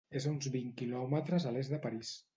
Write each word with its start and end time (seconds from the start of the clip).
És 0.19 0.25
a 0.27 0.29
uns 0.35 0.47
vint 0.55 0.71
quilòmetres 0.79 1.47
a 1.51 1.55
l'est 1.59 1.77
de 1.77 1.85
París. 1.87 2.19